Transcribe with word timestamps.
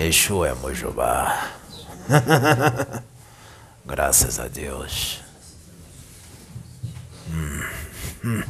Yeshua 0.00 0.48
é 0.48 0.54
Mojubá. 0.54 1.50
Graças 3.84 4.40
a 4.40 4.48
Deus. 4.48 5.20
Hum. 7.28 8.42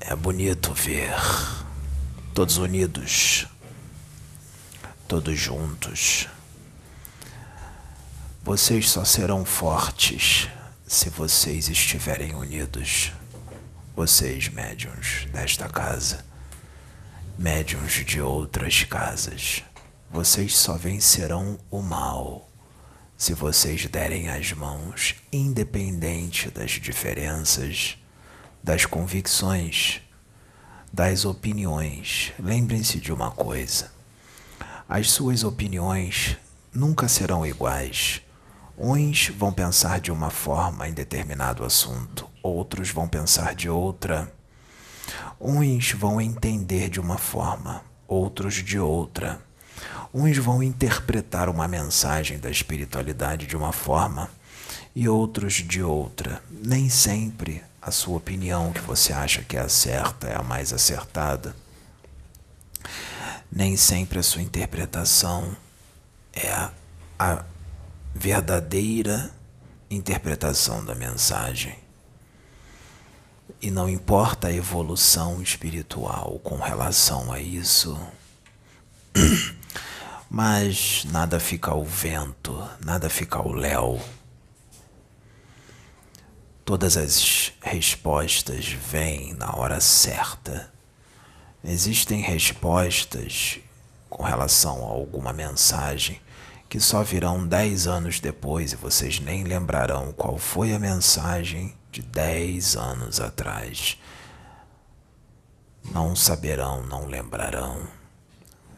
É 0.00 0.16
bonito 0.16 0.74
ver 0.74 1.14
todos 2.34 2.56
unidos, 2.56 3.46
todos 5.06 5.38
juntos. 5.38 6.26
Vocês 8.42 8.90
só 8.90 9.04
serão 9.04 9.44
fortes 9.44 10.48
se 10.84 11.08
vocês 11.08 11.68
estiverem 11.68 12.34
unidos. 12.34 13.12
Vocês, 13.94 14.48
médiums 14.48 15.28
desta 15.32 15.68
casa, 15.68 16.26
médiums 17.38 17.92
de 18.04 18.20
outras 18.20 18.82
casas, 18.82 19.62
vocês 20.10 20.56
só 20.56 20.76
vencerão 20.76 21.56
o 21.70 21.80
mal 21.80 22.48
se 23.16 23.32
vocês 23.32 23.86
derem 23.86 24.28
as 24.28 24.52
mãos, 24.52 25.14
independente 25.32 26.50
das 26.50 26.72
diferenças, 26.72 27.96
das 28.62 28.86
convicções, 28.86 30.00
das 30.92 31.24
opiniões. 31.24 32.32
Lembrem-se 32.38 32.98
de 32.98 33.12
uma 33.12 33.30
coisa: 33.30 33.92
as 34.88 35.10
suas 35.10 35.44
opiniões 35.44 36.36
nunca 36.72 37.08
serão 37.08 37.46
iguais. 37.46 38.20
Uns 38.76 39.28
vão 39.28 39.52
pensar 39.52 40.00
de 40.00 40.10
uma 40.12 40.30
forma 40.30 40.88
em 40.88 40.92
determinado 40.92 41.64
assunto, 41.64 42.28
outros 42.42 42.90
vão 42.90 43.08
pensar 43.08 43.54
de 43.54 43.68
outra. 43.68 44.32
Uns 45.40 45.92
vão 45.92 46.20
entender 46.20 46.88
de 46.88 47.00
uma 47.00 47.18
forma, 47.18 47.82
outros 48.06 48.54
de 48.54 48.78
outra. 48.78 49.40
Uns 50.12 50.36
vão 50.38 50.62
interpretar 50.62 51.48
uma 51.48 51.68
mensagem 51.68 52.38
da 52.38 52.50
espiritualidade 52.50 53.46
de 53.46 53.56
uma 53.56 53.72
forma 53.72 54.30
e 54.94 55.08
outros 55.08 55.54
de 55.54 55.82
outra. 55.82 56.42
Nem 56.50 56.88
sempre 56.88 57.62
a 57.80 57.90
sua 57.90 58.16
opinião 58.16 58.72
que 58.72 58.80
você 58.80 59.12
acha 59.12 59.42
que 59.42 59.56
é 59.56 59.60
a 59.60 59.68
certa 59.68 60.26
é 60.26 60.36
a 60.36 60.42
mais 60.42 60.72
acertada. 60.72 61.54
Nem 63.50 63.76
sempre 63.76 64.18
a 64.18 64.22
sua 64.22 64.42
interpretação 64.42 65.56
é 66.32 66.50
a, 66.52 66.70
a 67.18 67.44
verdadeira 68.14 69.30
interpretação 69.90 70.84
da 70.84 70.94
mensagem. 70.94 71.87
E 73.60 73.70
não 73.70 73.88
importa 73.88 74.48
a 74.48 74.52
evolução 74.52 75.42
espiritual 75.42 76.38
com 76.44 76.56
relação 76.56 77.32
a 77.32 77.40
isso, 77.40 77.98
mas 80.30 81.04
nada 81.10 81.40
fica 81.40 81.70
ao 81.70 81.84
vento, 81.84 82.68
nada 82.84 83.10
fica 83.10 83.38
ao 83.38 83.50
léu. 83.50 84.00
Todas 86.64 86.96
as 86.96 87.52
respostas 87.60 88.66
vêm 88.68 89.32
na 89.34 89.56
hora 89.56 89.80
certa. 89.80 90.72
Existem 91.64 92.20
respostas 92.20 93.58
com 94.08 94.22
relação 94.22 94.84
a 94.84 94.90
alguma 94.90 95.32
mensagem 95.32 96.20
que 96.68 96.78
só 96.78 97.02
virão 97.02 97.46
dez 97.46 97.86
anos 97.86 98.20
depois 98.20 98.72
e 98.72 98.76
vocês 98.76 99.18
nem 99.20 99.42
lembrarão 99.44 100.12
qual 100.12 100.36
foi 100.36 100.74
a 100.74 100.78
mensagem 100.78 101.74
de 101.90 102.02
dez 102.02 102.76
anos 102.76 103.20
atrás. 103.20 103.98
Não 105.90 106.14
saberão, 106.14 106.82
não 106.82 107.06
lembrarão. 107.06 107.88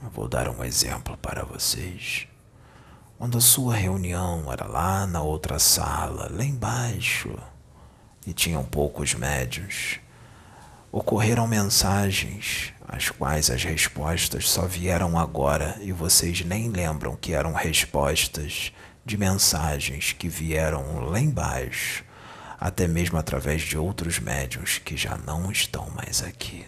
Eu 0.02 0.10
vou 0.10 0.28
dar 0.28 0.48
um 0.48 0.62
exemplo 0.62 1.16
para 1.16 1.44
vocês. 1.44 2.28
Quando 3.18 3.36
a 3.36 3.40
sua 3.40 3.74
reunião 3.74 4.50
era 4.50 4.66
lá 4.66 5.06
na 5.06 5.20
outra 5.20 5.58
sala, 5.58 6.30
lá 6.30 6.44
embaixo, 6.44 7.36
e 8.26 8.32
tinham 8.32 8.64
poucos 8.64 9.14
médios, 9.14 9.98
ocorreram 10.92 11.46
mensagens 11.46 12.72
as 12.92 13.08
quais 13.08 13.50
as 13.50 13.62
respostas 13.62 14.48
só 14.48 14.66
vieram 14.66 15.16
agora 15.16 15.78
e 15.80 15.92
vocês 15.92 16.44
nem 16.44 16.68
lembram 16.68 17.14
que 17.14 17.32
eram 17.32 17.52
respostas 17.52 18.72
de 19.04 19.16
mensagens 19.16 20.12
que 20.12 20.28
vieram 20.28 21.04
lá 21.04 21.20
embaixo, 21.20 22.04
até 22.58 22.88
mesmo 22.88 23.16
através 23.16 23.62
de 23.62 23.78
outros 23.78 24.18
médios 24.18 24.78
que 24.78 24.96
já 24.96 25.16
não 25.16 25.52
estão 25.52 25.88
mais 25.90 26.20
aqui. 26.20 26.66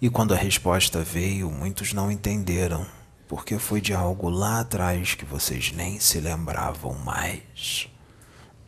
E 0.00 0.08
quando 0.08 0.32
a 0.32 0.36
resposta 0.36 1.00
veio, 1.02 1.50
muitos 1.50 1.92
não 1.92 2.10
entenderam, 2.10 2.86
porque 3.26 3.58
foi 3.58 3.80
de 3.80 3.92
algo 3.92 4.28
lá 4.28 4.60
atrás 4.60 5.14
que 5.14 5.24
vocês 5.24 5.72
nem 5.72 5.98
se 5.98 6.20
lembravam 6.20 6.94
mais. 6.94 7.88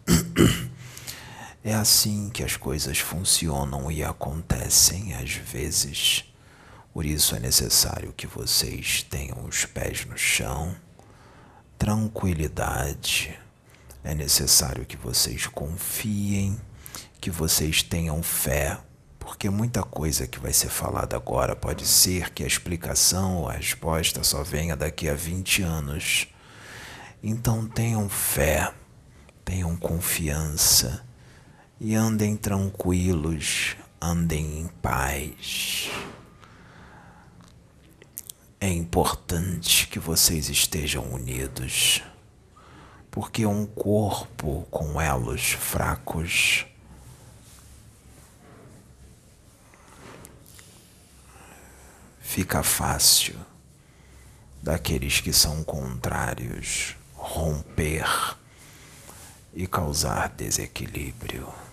É 1.66 1.74
assim 1.74 2.30
que 2.30 2.44
as 2.44 2.56
coisas 2.56 3.00
funcionam 3.00 3.90
e 3.90 4.04
acontecem 4.04 5.14
às 5.14 5.32
vezes. 5.32 6.24
Por 6.94 7.04
isso 7.04 7.34
é 7.34 7.40
necessário 7.40 8.12
que 8.12 8.24
vocês 8.24 9.02
tenham 9.02 9.44
os 9.44 9.64
pés 9.64 10.04
no 10.04 10.16
chão, 10.16 10.76
tranquilidade. 11.76 13.36
É 14.04 14.14
necessário 14.14 14.86
que 14.86 14.96
vocês 14.96 15.48
confiem, 15.48 16.56
que 17.20 17.32
vocês 17.32 17.82
tenham 17.82 18.22
fé, 18.22 18.78
porque 19.18 19.50
muita 19.50 19.82
coisa 19.82 20.24
que 20.24 20.38
vai 20.38 20.52
ser 20.52 20.68
falada 20.68 21.16
agora 21.16 21.56
pode 21.56 21.84
ser 21.84 22.30
que 22.30 22.44
a 22.44 22.46
explicação 22.46 23.38
ou 23.38 23.48
a 23.48 23.54
resposta 23.54 24.22
só 24.22 24.44
venha 24.44 24.76
daqui 24.76 25.08
a 25.08 25.14
20 25.14 25.62
anos. 25.62 26.28
Então 27.20 27.66
tenham 27.66 28.08
fé, 28.08 28.72
tenham 29.44 29.76
confiança 29.76 31.04
e 31.78 31.94
andem 31.94 32.36
tranquilos, 32.36 33.76
andem 34.00 34.60
em 34.60 34.68
paz. 34.80 35.90
É 38.58 38.68
importante 38.68 39.86
que 39.86 39.98
vocês 39.98 40.48
estejam 40.48 41.04
unidos, 41.12 42.02
porque 43.10 43.44
um 43.44 43.66
corpo 43.66 44.66
com 44.70 45.00
elos 45.00 45.52
fracos 45.52 46.64
fica 52.20 52.62
fácil 52.62 53.38
daqueles 54.62 55.20
que 55.20 55.32
são 55.32 55.62
contrários 55.62 56.96
romper 57.14 58.36
e 59.54 59.66
causar 59.66 60.30
desequilíbrio 60.30 61.65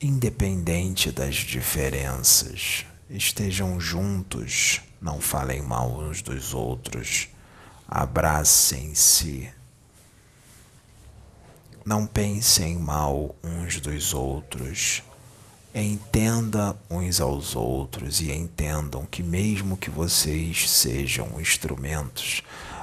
independente 0.00 1.12
das 1.12 1.34
diferenças, 1.34 2.86
estejam 3.08 3.78
juntos, 3.78 4.80
não 5.00 5.20
falem 5.20 5.60
mal 5.60 5.90
uns 5.98 6.22
dos 6.22 6.54
outros, 6.54 7.28
abracem-se. 7.86 9.50
Não 11.84 12.06
pensem 12.06 12.78
mal 12.78 13.34
uns 13.42 13.80
dos 13.80 14.14
outros. 14.14 15.02
Entenda 15.74 16.76
uns 16.88 17.20
aos 17.20 17.54
outros 17.54 18.20
e 18.20 18.32
entendam 18.32 19.06
que, 19.06 19.22
mesmo 19.22 19.76
que 19.76 19.90
vocês 19.90 20.68
sejam 20.68 21.40
instrumentos 21.40 22.42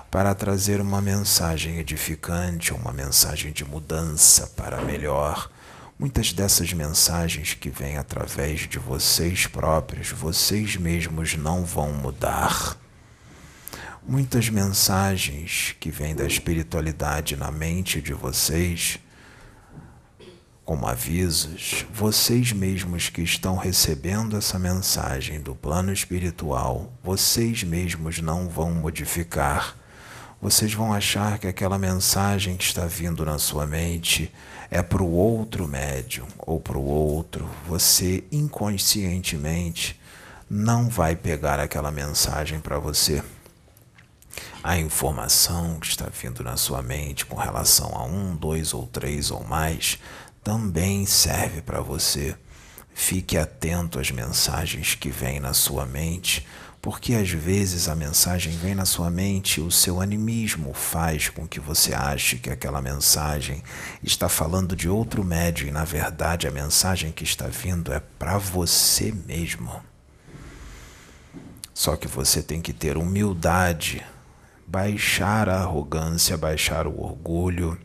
para 0.10 0.34
trazer 0.34 0.80
uma 0.80 1.02
mensagem 1.02 1.80
edificante, 1.80 2.74
uma 2.74 2.94
mensagem 2.94 3.52
de 3.52 3.66
mudança 3.66 4.48
para 4.56 4.82
melhor, 4.82 5.50
Muitas 6.00 6.32
dessas 6.32 6.72
mensagens 6.74 7.56
que 7.56 7.72
vêm 7.72 7.98
através 7.98 8.70
de 8.70 8.78
vocês 8.78 9.48
próprios, 9.48 10.12
vocês 10.12 10.76
mesmos 10.76 11.36
não 11.36 11.66
vão 11.66 11.92
mudar. 11.92 12.78
Muitas 14.08 14.48
mensagens 14.48 15.76
que 15.80 15.90
vêm 15.90 16.16
da 16.16 16.24
espiritualidade 16.24 17.36
na 17.36 17.50
mente 17.50 18.00
de 18.00 18.14
vocês, 18.14 19.00
como 20.64 20.86
avisos, 20.86 21.84
vocês 21.92 22.52
mesmos 22.52 23.10
que 23.10 23.24
estão 23.24 23.56
recebendo 23.56 24.38
essa 24.38 24.60
mensagem 24.60 25.42
do 25.42 25.56
plano 25.56 25.92
espiritual, 25.92 26.94
vocês 27.04 27.64
mesmos 27.64 28.20
não 28.20 28.48
vão 28.48 28.72
modificar. 28.72 29.76
Vocês 30.40 30.72
vão 30.72 30.94
achar 30.94 31.40
que 31.40 31.48
aquela 31.48 31.80
mensagem 31.80 32.56
que 32.56 32.64
está 32.64 32.86
vindo 32.86 33.26
na 33.26 33.40
sua 33.40 33.66
mente 33.66 34.32
é 34.70 34.82
para 34.82 35.02
o 35.02 35.12
outro 35.12 35.68
médium 35.68 36.28
ou 36.40 36.60
para 36.60 36.78
o 36.78 36.86
outro, 36.86 37.50
você 37.68 38.24
inconscientemente 38.32 40.00
não 40.50 40.90
vai 40.90 41.16
pegar 41.16 41.60
aquela 41.60 41.92
mensagem 41.92 42.60
para 42.60 42.80
você. 42.80 43.24
A 44.64 44.78
informação 44.78 45.80
que 45.80 45.88
está 45.88 46.08
vindo 46.10 46.44
na 46.44 46.58
sua 46.58 46.82
mente 46.82 47.26
com 47.26 47.36
relação 47.36 47.96
a 47.96 48.04
um, 48.04 48.36
dois 48.36 48.74
ou 48.74 48.86
três 48.88 49.32
ou 49.32 49.44
mais 49.44 50.00
também 50.44 51.06
serve 51.06 51.62
para 51.62 51.82
você. 51.82 52.36
Fique 52.94 53.38
atento 53.38 54.00
às 54.00 54.10
mensagens 54.10 54.96
que 54.96 55.10
vêm 55.10 55.40
na 55.40 55.54
sua 55.54 55.86
mente, 55.86 56.46
porque 56.88 57.16
às 57.16 57.30
vezes 57.30 57.90
a 57.90 57.96
mensagem 57.96 58.56
vem 58.56 58.74
na 58.74 58.86
sua 58.86 59.10
mente 59.10 59.60
o 59.60 59.70
seu 59.70 60.00
animismo 60.00 60.74
faz 60.74 61.28
com 61.28 61.46
que 61.46 61.60
você 61.60 61.94
ache 61.94 62.38
que 62.38 62.50
aquela 62.50 62.82
mensagem 62.82 63.62
está 64.02 64.30
falando 64.30 64.74
de 64.74 64.88
outro 64.88 65.22
médio 65.22 65.68
e 65.68 65.72
na 65.72 65.84
verdade 65.84 66.48
a 66.48 66.52
mensagem 66.52 67.12
que 67.12 67.26
está 67.26 67.48
vindo 67.48 67.92
é 67.92 68.00
para 68.18 68.38
você 68.38 69.12
mesmo. 69.12 69.70
Só 71.74 71.98
que 71.98 72.08
você 72.08 72.42
tem 72.42 72.62
que 72.62 72.72
ter 72.72 72.96
humildade, 72.96 74.02
baixar 74.66 75.50
a 75.50 75.60
arrogância, 75.60 76.38
baixar 76.38 76.88
o 76.88 77.02
orgulho, 77.02 77.78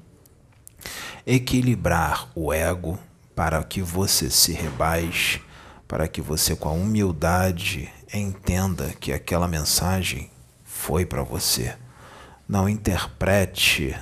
equilibrar 1.27 2.29
o 2.37 2.53
ego 2.53 2.97
para 3.35 3.65
que 3.65 3.83
você 3.83 4.31
se 4.31 4.53
rebaixe, 4.53 5.43
para 5.89 6.07
que 6.07 6.23
você, 6.23 6.55
com 6.55 6.69
a 6.69 6.73
humildade, 6.73 7.93
entenda 8.19 8.95
que 9.01 9.13
aquela 9.13 9.49
mensagem 9.49 10.31
foi 10.65 11.07
para 11.07 11.23
você. 11.23 11.77
Não 12.49 12.69
interprete 12.69 13.97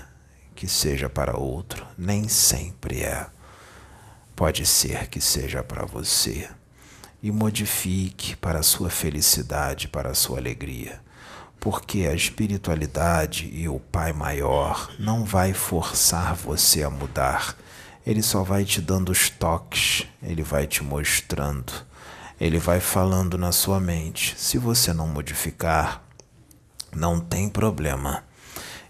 que 0.54 0.66
seja 0.66 1.08
para 1.08 1.38
outro, 1.38 1.86
nem 1.96 2.28
sempre 2.28 3.02
é. 3.02 3.26
Pode 4.34 4.66
ser 4.66 5.08
que 5.08 5.20
seja 5.20 5.62
para 5.62 5.84
você 5.84 6.48
e 7.22 7.30
modifique 7.30 8.34
para 8.36 8.60
a 8.60 8.62
sua 8.62 8.90
felicidade, 8.90 9.88
para 9.88 10.10
a 10.10 10.14
sua 10.14 10.38
alegria. 10.38 11.00
Porque 11.58 12.06
a 12.06 12.14
espiritualidade 12.14 13.50
e 13.52 13.68
o 13.68 13.78
Pai 13.78 14.12
Maior 14.12 14.90
não 14.98 15.24
vai 15.24 15.52
forçar 15.52 16.34
você 16.34 16.82
a 16.82 16.90
mudar. 16.90 17.54
Ele 18.06 18.22
só 18.22 18.42
vai 18.42 18.64
te 18.64 18.80
dando 18.80 19.12
os 19.12 19.28
toques, 19.28 20.06
ele 20.22 20.42
vai 20.42 20.66
te 20.66 20.82
mostrando, 20.82 21.72
ele 22.40 22.58
vai 22.58 22.81
falando 22.81 23.37
na 23.37 23.52
sua 23.52 23.78
mente. 23.78 24.34
Se 24.38 24.56
você 24.56 24.94
não 24.94 25.06
modificar, 25.06 26.02
não 26.90 27.20
tem 27.20 27.50
problema. 27.50 28.25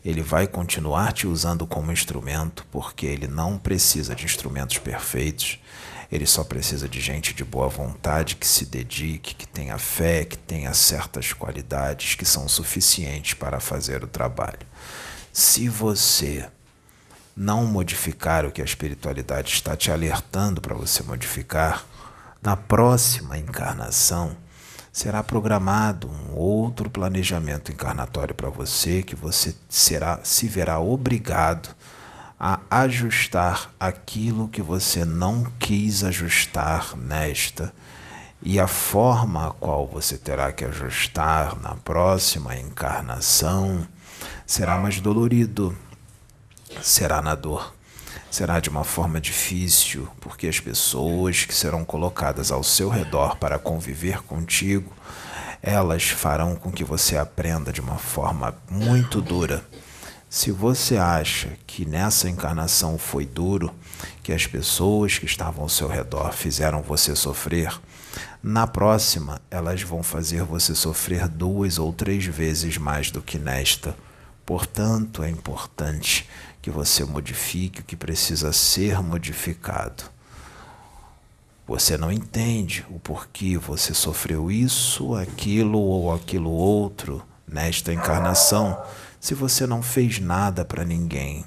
Ele 0.05 0.23
vai 0.23 0.47
continuar 0.47 1.13
te 1.13 1.27
usando 1.27 1.67
como 1.67 1.91
instrumento, 1.91 2.65
porque 2.71 3.05
ele 3.05 3.27
não 3.27 3.59
precisa 3.59 4.15
de 4.15 4.25
instrumentos 4.25 4.79
perfeitos. 4.79 5.59
Ele 6.13 6.27
só 6.27 6.45
precisa 6.45 6.89
de 6.89 7.01
gente 7.01 7.35
de 7.35 7.45
boa 7.45 7.69
vontade 7.69 8.37
que 8.37 8.47
se 8.47 8.65
dedique, 8.65 9.35
que 9.35 9.47
tenha 9.47 9.79
fé, 9.79 10.25
que 10.25 10.39
tenha 10.39 10.73
certas 10.73 11.33
qualidades 11.33 12.15
que 12.15 12.25
são 12.25 12.49
suficientes 12.49 13.35
para 13.35 13.59
fazer 13.59 14.05
o 14.05 14.09
trabalho. 14.09 14.67
Se 15.33 15.69
você 15.69 16.49
não 17.37 17.67
modificar 17.67 18.47
o 18.47 18.53
que 18.53 18.63
a 18.63 18.65
espiritualidade 18.65 19.53
está 19.53 19.77
te 19.77 19.91
alertando 19.91 20.61
para 20.61 20.75
você 20.75 21.03
modificar, 21.03 21.85
na 22.43 22.57
próxima 22.57 23.39
encarnação 23.39 24.37
será 24.93 25.23
programado 25.23 26.09
um 26.09 26.35
outro 26.35 26.91
planejamento 26.91 27.71
encarnatório 27.71 28.35
para 28.35 28.51
você 28.51 29.03
que 29.03 29.15
você 29.15 29.55
será 29.69 30.21
se 30.23 30.49
verá 30.49 30.81
obrigado 30.81 31.75
a 32.39 32.61
ajustar 32.71 33.71
aquilo 33.79 34.49
que 34.49 34.63
você 34.63 35.05
não 35.05 35.45
quis 35.59 36.03
ajustar 36.03 36.97
nesta 36.97 37.73
e 38.43 38.59
a 38.59 38.67
forma 38.67 39.49
a 39.49 39.51
qual 39.51 39.87
você 39.87 40.17
terá 40.17 40.51
que 40.51 40.65
ajustar 40.65 41.61
na 41.61 41.75
próxima 41.75 42.57
encarnação 42.57 43.87
será 44.47 44.79
mais 44.79 45.01
dolorido, 45.01 45.77
será 46.81 47.21
na 47.21 47.35
dor, 47.35 47.75
será 48.31 48.61
de 48.61 48.69
uma 48.69 48.85
forma 48.85 49.21
difícil, 49.21 50.09
porque 50.21 50.47
as 50.47 50.61
pessoas 50.61 51.45
que 51.45 51.55
serão 51.55 51.85
colocadas 51.85 52.51
ao 52.51 52.63
seu 52.63 52.89
redor 52.89 53.37
para 53.37 53.59
conviver 53.59 54.23
contigo, 54.23 54.93
elas 55.63 56.09
farão 56.09 56.57
com 56.57 56.71
que 56.71 56.85
você 56.85 57.17
aprenda 57.17 57.73
de 57.73 57.81
uma 57.81 57.99
forma 57.99 58.55
muito 58.71 59.21
dura 59.21 59.63
se 60.31 60.53
você 60.53 60.97
acha 60.97 61.59
que 61.67 61.85
nessa 61.85 62.31
encarnação 62.31 62.97
foi 62.97 63.27
duro, 63.27 63.75
que 64.23 64.33
as 64.33 64.47
pessoas 64.47 65.19
que 65.19 65.27
estavam 65.27 65.65
ao 65.65 65.69
seu 65.69 65.89
redor 65.89 66.33
fizeram 66.33 66.83
você 66.83 67.17
sofrer, 67.17 67.77
na 68.41 68.65
próxima 68.65 69.43
elas 69.51 69.83
vão 69.83 70.05
fazer 70.05 70.45
você 70.45 70.73
sofrer 70.73 71.27
duas 71.27 71.81
ou 71.81 71.93
três 71.93 72.25
vezes 72.27 72.79
mais 72.79 73.11
do 73.11 73.21
que 73.21 73.41
nesta. 73.41 73.97
Portanto, 74.47 75.25
é 75.25 75.29
importante 75.29 76.29
que 76.63 76.71
você 76.71 77.05
modifique 77.05 77.81
o 77.81 77.85
que 77.85 77.97
precisa 77.97 78.53
ser 78.53 79.03
modificado. 79.03 80.05
Você 81.67 81.97
não 81.97 82.11
entende 82.11 82.85
o 82.91 82.99
porquê 82.99 83.57
você 83.57 83.95
sofreu 83.95 84.51
isso, 84.51 85.15
aquilo 85.15 85.79
ou 85.79 86.13
aquilo 86.13 86.51
outro 86.51 87.23
nesta 87.47 87.93
encarnação 87.93 88.81
se 89.21 89.35
você 89.35 89.67
não 89.67 89.83
fez 89.83 90.19
nada 90.19 90.65
para 90.65 90.85
ninguém. 90.85 91.45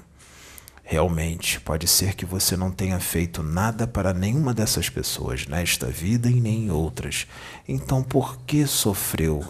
Realmente, 0.82 1.60
pode 1.60 1.88
ser 1.88 2.14
que 2.14 2.26
você 2.26 2.56
não 2.56 2.70
tenha 2.70 3.00
feito 3.00 3.42
nada 3.42 3.86
para 3.86 4.12
nenhuma 4.12 4.52
dessas 4.52 4.88
pessoas 4.88 5.46
nesta 5.46 5.86
vida 5.86 6.28
e 6.28 6.40
nem 6.40 6.66
em 6.66 6.70
outras. 6.70 7.26
Então, 7.66 8.02
por 8.02 8.38
que 8.46 8.66
sofreu 8.66 9.42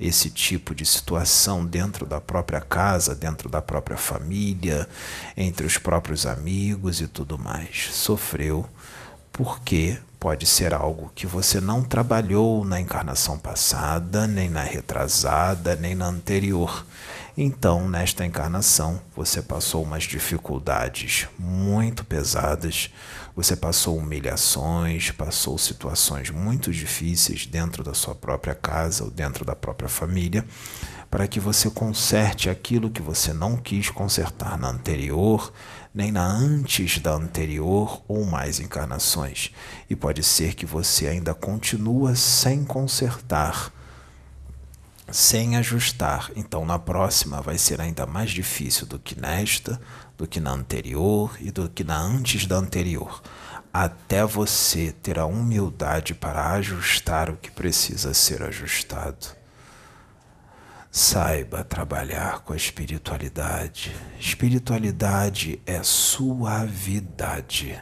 esse 0.00 0.30
tipo 0.30 0.74
de 0.74 0.86
situação 0.86 1.64
dentro 1.64 2.06
da 2.06 2.20
própria 2.20 2.60
casa, 2.60 3.14
dentro 3.14 3.48
da 3.48 3.60
própria 3.60 3.96
família, 3.96 4.88
entre 5.36 5.66
os 5.66 5.78
próprios 5.78 6.26
amigos 6.26 7.00
e 7.00 7.08
tudo 7.08 7.38
mais? 7.38 7.88
Sofreu 7.92 8.66
porque 9.32 9.98
pode 10.18 10.46
ser 10.46 10.74
algo 10.74 11.12
que 11.14 11.26
você 11.26 11.60
não 11.60 11.82
trabalhou 11.82 12.64
na 12.64 12.80
encarnação 12.80 13.38
passada, 13.38 14.26
nem 14.26 14.48
na 14.48 14.62
retrasada, 14.62 15.76
nem 15.76 15.94
na 15.94 16.06
anterior. 16.06 16.84
Então, 17.40 17.88
nesta 17.88 18.26
encarnação, 18.26 19.00
você 19.14 19.40
passou 19.40 19.84
umas 19.84 20.02
dificuldades 20.02 21.28
muito 21.38 22.04
pesadas, 22.04 22.90
você 23.36 23.54
passou 23.54 23.96
humilhações, 23.96 25.12
passou 25.12 25.56
situações 25.56 26.30
muito 26.30 26.72
difíceis 26.72 27.46
dentro 27.46 27.84
da 27.84 27.94
sua 27.94 28.12
própria 28.12 28.56
casa 28.56 29.04
ou 29.04 29.10
dentro 29.12 29.44
da 29.44 29.54
própria 29.54 29.88
família, 29.88 30.44
para 31.08 31.28
que 31.28 31.38
você 31.38 31.70
conserte 31.70 32.50
aquilo 32.50 32.90
que 32.90 33.00
você 33.00 33.32
não 33.32 33.56
quis 33.56 33.88
consertar 33.88 34.58
na 34.58 34.70
anterior, 34.70 35.52
nem 35.94 36.10
na 36.10 36.26
antes 36.26 36.98
da 36.98 37.12
anterior 37.12 38.02
ou 38.08 38.24
mais 38.24 38.58
encarnações. 38.58 39.52
E 39.88 39.94
pode 39.94 40.24
ser 40.24 40.54
que 40.54 40.66
você 40.66 41.06
ainda 41.06 41.32
continua 41.34 42.16
sem 42.16 42.64
consertar 42.64 43.72
sem 45.10 45.56
ajustar. 45.56 46.30
Então, 46.36 46.64
na 46.64 46.78
próxima 46.78 47.40
vai 47.40 47.58
ser 47.58 47.80
ainda 47.80 48.06
mais 48.06 48.30
difícil 48.30 48.86
do 48.86 48.98
que 48.98 49.18
nesta, 49.18 49.80
do 50.16 50.26
que 50.26 50.40
na 50.40 50.50
anterior 50.50 51.36
e 51.40 51.50
do 51.50 51.68
que 51.68 51.84
na 51.84 51.98
antes 51.98 52.46
da 52.46 52.56
anterior, 52.56 53.22
até 53.72 54.24
você 54.24 54.92
ter 54.92 55.18
a 55.18 55.26
humildade 55.26 56.14
para 56.14 56.52
ajustar 56.52 57.30
o 57.30 57.36
que 57.36 57.50
precisa 57.50 58.12
ser 58.12 58.42
ajustado. 58.42 59.38
Saiba 60.90 61.62
trabalhar 61.62 62.40
com 62.40 62.54
a 62.54 62.56
espiritualidade. 62.56 63.94
Espiritualidade 64.18 65.60
é 65.66 65.82
suavidade. 65.82 67.80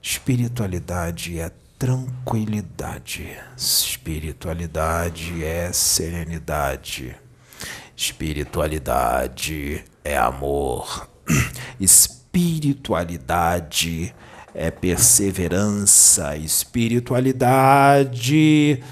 Espiritualidade 0.00 1.38
é 1.38 1.52
tranquilidade. 1.78 3.38
Espiritualidade 3.56 5.44
é 5.44 5.72
serenidade. 5.72 7.14
Espiritualidade 7.96 9.84
é 10.04 10.18
amor. 10.18 11.08
Espiritualidade 11.78 14.12
é 14.52 14.72
perseverança. 14.72 16.36
Espiritualidade 16.36 18.82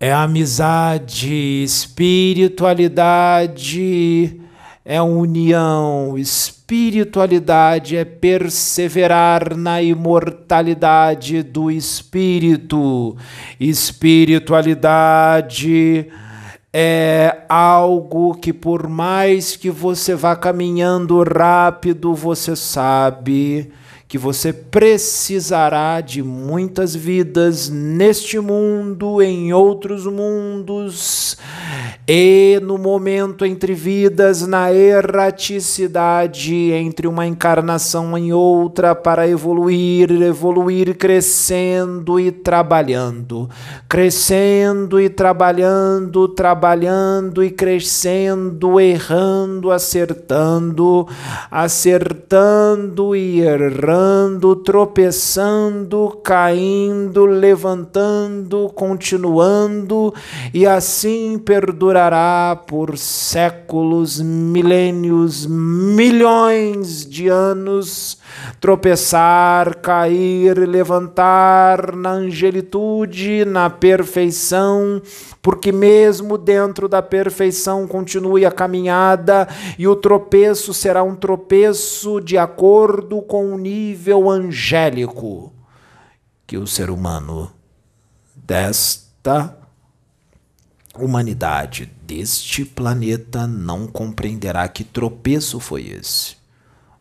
é 0.00 0.12
amizade. 0.12 1.62
Espiritualidade 1.62 4.40
é 4.84 5.00
união. 5.00 6.18
Espiritualidade 6.18 7.96
é 7.96 8.04
perseverar 8.04 9.56
na 9.56 9.80
imortalidade 9.82 11.42
do 11.42 11.70
espírito. 11.70 13.16
Espiritualidade 13.58 16.06
é 16.72 17.42
algo 17.48 18.34
que, 18.34 18.52
por 18.52 18.88
mais 18.88 19.56
que 19.56 19.70
você 19.70 20.14
vá 20.14 20.36
caminhando 20.36 21.20
rápido, 21.22 22.14
você 22.14 22.54
sabe 22.54 23.72
que 24.10 24.18
você 24.18 24.52
precisará 24.52 26.00
de 26.00 26.20
muitas 26.20 26.96
vidas 26.96 27.68
neste 27.68 28.40
mundo, 28.40 29.22
em 29.22 29.52
outros 29.52 30.04
mundos, 30.04 31.36
e 32.08 32.58
no 32.60 32.76
momento 32.76 33.44
entre 33.44 33.72
vidas, 33.72 34.44
na 34.44 34.74
erraticidade 34.74 36.72
entre 36.72 37.06
uma 37.06 37.24
encarnação 37.24 38.18
em 38.18 38.32
outra, 38.32 38.96
para 38.96 39.28
evoluir, 39.28 40.10
evoluir 40.10 40.98
crescendo 40.98 42.18
e 42.18 42.32
trabalhando, 42.32 43.48
crescendo 43.88 45.00
e 45.00 45.08
trabalhando, 45.08 46.26
trabalhando 46.26 47.44
e 47.44 47.50
crescendo, 47.52 48.80
errando, 48.80 49.70
acertando, 49.70 51.06
acertando 51.48 53.14
e 53.14 53.42
errando 53.42 53.99
errando, 54.00 54.56
tropeçando, 54.56 56.18
caindo, 56.24 57.26
levantando, 57.26 58.70
continuando, 58.74 60.14
e 60.54 60.66
assim 60.66 61.38
perdurará 61.38 62.56
por 62.66 62.96
séculos, 62.96 64.20
milênios, 64.20 65.46
milhões 65.46 67.04
de 67.04 67.28
anos. 67.28 68.18
Tropeçar, 68.60 69.76
cair, 69.78 70.56
levantar 70.66 71.94
na 71.94 72.12
angelitude, 72.12 73.44
na 73.44 73.68
perfeição, 73.68 75.02
porque 75.42 75.72
mesmo 75.72 76.38
dentro 76.38 76.88
da 76.88 77.02
perfeição 77.02 77.86
continue 77.86 78.46
a 78.46 78.50
caminhada 78.50 79.48
e 79.78 79.86
o 79.88 79.96
tropeço 79.96 80.72
será 80.72 81.02
um 81.02 81.14
tropeço 81.14 82.20
de 82.20 82.38
acordo 82.38 83.20
com 83.22 83.52
o 83.52 83.58
nível 83.58 83.89
angélico 84.30 85.52
que 86.46 86.56
o 86.56 86.66
ser 86.66 86.90
humano 86.90 87.52
desta 88.34 89.56
humanidade, 90.98 91.90
deste 92.02 92.64
planeta, 92.64 93.46
não 93.46 93.86
compreenderá 93.86 94.66
que 94.68 94.84
tropeço 94.84 95.60
foi 95.60 95.86
esse 95.86 96.40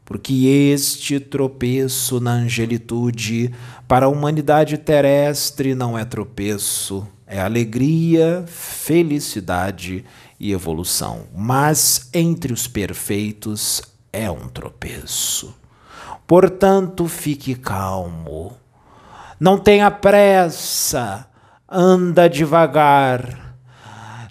porque 0.10 0.48
este 0.74 1.20
tropeço 1.20 2.20
na 2.20 2.32
angelitude 2.32 3.54
para 3.88 4.08
a 4.08 4.10
humanidade 4.10 4.76
terrestre 4.76 5.76
não 5.76 5.96
é 5.96 6.04
tropeço, 6.04 7.08
é 7.28 7.40
alegria, 7.40 8.44
felicidade 8.48 10.04
e 10.40 10.52
evolução. 10.52 11.28
Mas 11.32 12.10
entre 12.12 12.52
os 12.52 12.68
perfeitos 12.68 13.84
é 14.12 14.32
um 14.32 14.48
tropeço. 14.48 15.59
Portanto, 16.30 17.08
fique 17.08 17.56
calmo. 17.56 18.56
Não 19.40 19.58
tenha 19.58 19.90
pressa, 19.90 21.26
anda 21.68 22.30
devagar 22.30 23.49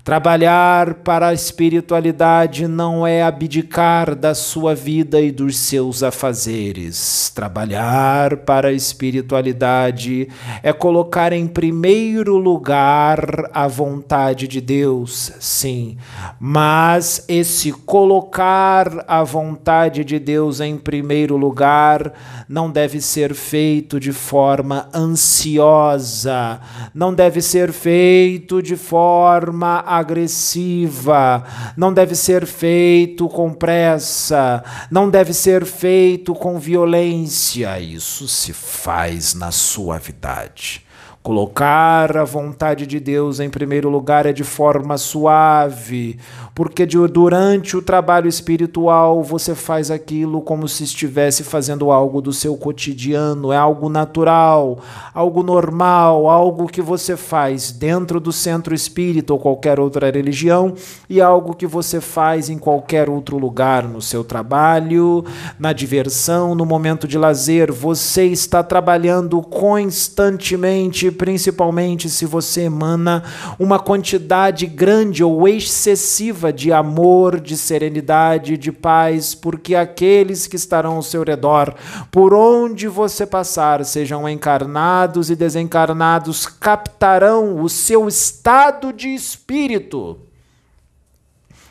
Trabalhar 0.09 0.95
para 1.05 1.29
a 1.29 1.35
espiritualidade 1.35 2.67
não 2.67 3.07
é 3.07 3.23
abdicar 3.23 4.15
da 4.15 4.35
sua 4.35 4.75
vida 4.75 5.21
e 5.21 5.31
dos 5.31 5.59
seus 5.59 6.03
afazeres. 6.03 7.31
Trabalhar 7.35 8.39
para 8.39 8.69
a 8.69 8.73
espiritualidade 8.73 10.27
é 10.63 10.73
colocar 10.73 11.35
em 11.35 11.47
primeiro 11.47 12.39
lugar 12.39 13.51
a 13.53 13.69
vontade 13.69 14.49
de 14.49 14.63
Deus, 14.63 15.31
sim, 15.41 15.99
mas 16.41 17.27
esse 17.29 17.71
colocar 17.71 19.05
a 19.07 19.23
vontade 19.23 20.07
de 20.07 20.19
Deus 20.19 20.59
em 20.59 20.79
primeiro 20.79 21.37
lugar 21.37 22.15
não 22.49 22.71
deve 22.71 23.03
ser 23.03 23.35
feito 23.35 24.01
de 24.01 24.13
forma 24.13 24.89
ansiosa, 24.95 26.63
não 26.95 27.13
deve 27.13 27.43
ser 27.43 27.73
feito 27.73 28.63
de 28.63 28.75
forma 28.75 29.98
agressiva, 29.99 31.45
não 31.77 31.93
deve 31.93 32.15
ser 32.15 32.47
feito 32.47 33.29
com 33.29 33.53
pressa, 33.53 34.63
não 34.91 35.11
deve 35.11 35.33
ser 35.33 35.65
feito 35.65 36.35
com 36.35 36.59
violência. 36.59 37.79
Isso 37.79 38.27
se 38.29 38.53
faz 38.53 39.35
na 39.35 39.51
suavidade. 39.51 40.88
Colocar 41.21 42.17
a 42.17 42.25
vontade 42.25 42.87
de 42.87 42.99
Deus 42.99 43.39
em 43.39 43.51
primeiro 43.51 43.91
lugar 43.91 44.25
é 44.25 44.33
de 44.33 44.45
forma 44.45 44.97
suave, 44.97 46.19
porque 46.55 46.87
durante 46.87 47.77
o 47.77 47.83
trabalho 47.83 48.29
espiritual 48.29 49.23
você 49.23 49.55
faz 49.55 49.91
aquilo 49.91 50.41
como 50.41 50.67
se 50.67 50.85
estivesse 50.85 51.45
fazendo 51.45 51.91
algo 51.91 52.23
do 52.23 52.33
seu 52.33 52.57
cotidiano, 52.57 53.53
é 53.53 53.57
algo 53.57 53.91
natural, 53.91 54.79
algo 55.13 55.43
normal, 55.43 56.31
algo 56.31 56.67
que 56.67 56.81
você 56.81 57.15
faz 57.15 57.73
dentro 57.73 58.21
do 58.21 58.33
centro 58.33 58.75
espírita 58.75 59.33
ou 59.33 59.39
qualquer 59.39 59.79
outra 59.79 60.11
religião 60.11 60.73
e 61.11 61.21
algo 61.21 61.55
que 61.55 61.67
você 61.67 62.01
faz 62.01 62.49
em 62.49 62.57
qualquer 62.57 63.11
outro 63.11 63.37
lugar, 63.37 63.83
no 63.87 64.01
seu 64.01 64.25
trabalho, 64.25 65.25
na 65.59 65.75
diversão, 65.75 66.55
no 66.55 66.65
momento 66.65 67.07
de 67.07 67.19
lazer. 67.19 67.71
Você 67.71 68.25
está 68.25 68.63
trabalhando 68.63 69.43
constantemente, 69.43 71.08
principalmente 71.11 72.09
se 72.09 72.27
você 72.27 72.63
emana 72.63 73.23
uma 73.59 73.79
quantidade 73.79 74.67
grande 74.67 75.23
ou 75.23 75.47
excessiva 75.47 76.53
de 76.53 76.73
amor, 76.73 77.41
de 77.41 77.57
serenidade, 77.57 78.57
de 78.57 78.73
paz, 78.73 79.35
porque 79.35 79.75
aqueles 79.75 80.47
que 80.47 80.57
estarão 80.57 80.97
ao 80.97 81.03
seu 81.03 81.23
redor, 81.23 81.75
por 82.11 82.35
onde 82.35 82.89
você 82.89 83.27
passar, 83.27 83.85
sejam 83.85 84.29
encarnados 84.29 85.31
e 85.31 85.37
desencarnados, 85.37 86.47
captarão 86.47 87.63
o 87.63 87.69
seu 87.69 88.09
estado 88.09 88.93
de 88.93 89.09
espírito. 89.09 90.19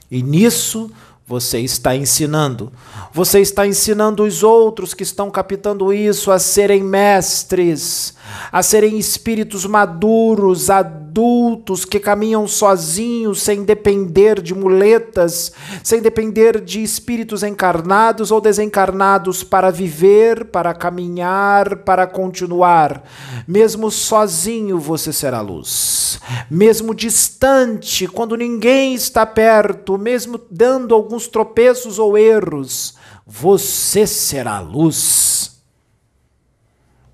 E 0.10 0.24
nisso 0.24 0.90
você 1.28 1.60
está 1.60 1.94
ensinando. 1.94 2.72
Você 3.12 3.42
está 3.42 3.68
ensinando 3.68 4.24
os 4.24 4.44
outros 4.44 4.94
que 4.94 5.04
estão 5.04 5.30
captando 5.30 5.92
isso 5.92 6.32
a 6.32 6.40
serem 6.40 6.82
mestres, 6.82 8.14
a 8.52 8.64
serem 8.64 8.98
espíritos 8.98 9.66
maduros, 9.66 10.70
adultos 10.70 11.84
que 11.86 12.00
caminham 12.00 12.48
sozinhos, 12.48 13.42
sem 13.42 13.64
depender 13.64 14.42
de 14.42 14.54
muletas, 14.54 15.52
sem 15.84 16.02
depender 16.02 16.62
de 16.62 16.82
espíritos 16.82 17.44
encarnados 17.44 18.32
ou 18.32 18.40
desencarnados 18.40 19.44
para 19.44 19.72
viver, 19.72 20.46
para 20.46 20.74
caminhar, 20.74 21.78
para 21.78 22.06
continuar. 22.06 23.04
Mesmo 23.48 23.90
sozinho 23.92 24.80
você 24.80 25.12
será 25.12 25.42
luz. 25.42 26.20
Mesmo 26.50 26.94
distante, 26.94 28.08
quando 28.08 28.38
ninguém 28.38 28.94
está 28.94 29.26
perto, 29.26 29.98
mesmo 29.98 30.40
dando 30.50 30.94
alguns 30.94 31.28
tropeços 31.28 32.00
ou 32.00 32.18
erros, 32.18 32.96
você 33.26 34.08
será 34.08 34.60
luz 34.60 35.57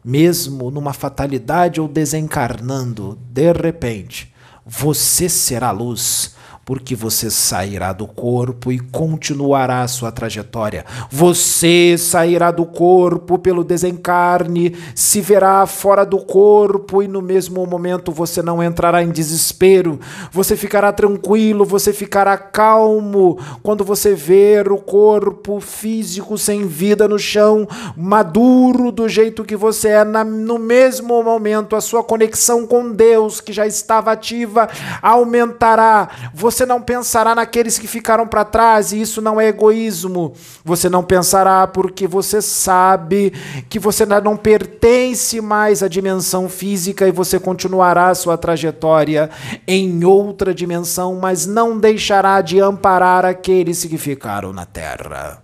mesmo 0.03 0.69
numa 0.69 0.93
fatalidade 0.93 1.79
ou 1.79 1.87
desencarnando, 1.87 3.17
de 3.31 3.51
repente, 3.53 4.33
você 4.65 5.29
será 5.29 5.71
luz 5.71 6.35
porque 6.65 6.95
você 6.95 7.29
sairá 7.29 7.91
do 7.91 8.07
corpo 8.07 8.71
e 8.71 8.79
continuará 8.79 9.85
sua 9.87 10.11
trajetória. 10.11 10.85
Você 11.11 11.95
sairá 11.97 12.51
do 12.51 12.65
corpo 12.65 13.37
pelo 13.37 13.63
desencarne, 13.63 14.75
se 14.95 15.19
verá 15.19 15.65
fora 15.65 16.05
do 16.05 16.19
corpo 16.19 17.03
e 17.03 17.07
no 17.07 17.21
mesmo 17.21 17.65
momento 17.65 18.11
você 18.11 18.41
não 18.41 18.63
entrará 18.63 19.03
em 19.03 19.09
desespero. 19.09 19.99
Você 20.31 20.55
ficará 20.55 20.91
tranquilo, 20.93 21.65
você 21.65 21.91
ficará 21.91 22.37
calmo 22.37 23.37
quando 23.61 23.83
você 23.83 24.15
ver 24.15 24.71
o 24.71 24.77
corpo 24.77 25.59
físico 25.59 26.37
sem 26.37 26.65
vida 26.65 27.07
no 27.07 27.19
chão, 27.19 27.67
maduro 27.97 28.91
do 28.91 29.09
jeito 29.09 29.43
que 29.43 29.55
você 29.55 29.89
é, 29.89 30.03
na, 30.03 30.23
no 30.23 30.57
mesmo 30.57 31.21
momento 31.21 31.75
a 31.75 31.81
sua 31.81 32.03
conexão 32.03 32.65
com 32.65 32.91
Deus, 32.91 33.41
que 33.41 33.51
já 33.51 33.67
estava 33.67 34.11
ativa, 34.11 34.69
aumentará. 35.01 36.09
Você 36.33 36.52
você 36.53 36.65
não 36.65 36.81
pensará 36.81 37.33
naqueles 37.33 37.77
que 37.79 37.87
ficaram 37.87 38.27
para 38.27 38.45
trás, 38.45 38.91
e 38.91 39.01
isso 39.01 39.21
não 39.21 39.41
é 39.41 39.47
egoísmo. 39.47 40.33
Você 40.63 40.89
não 40.89 41.03
pensará 41.03 41.65
porque 41.67 42.07
você 42.07 42.41
sabe 42.41 43.31
que 43.69 43.79
você 43.79 44.05
não 44.05 44.37
pertence 44.37 45.41
mais 45.41 45.81
à 45.81 45.87
dimensão 45.87 46.47
física 46.47 47.07
e 47.07 47.11
você 47.11 47.39
continuará 47.39 48.13
sua 48.13 48.37
trajetória 48.37 49.29
em 49.67 50.03
outra 50.05 50.53
dimensão, 50.53 51.19
mas 51.19 51.45
não 51.45 51.77
deixará 51.77 52.41
de 52.41 52.59
amparar 52.59 53.25
aqueles 53.25 53.83
que 53.83 53.97
ficaram 53.97 54.53
na 54.53 54.65
Terra. 54.65 55.41